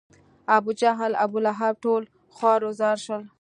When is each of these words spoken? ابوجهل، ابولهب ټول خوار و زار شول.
ابوجهل، 0.57 1.13
ابولهب 1.23 1.75
ټول 1.83 2.01
خوار 2.35 2.59
و 2.67 2.71
زار 2.79 2.97
شول. 3.05 3.23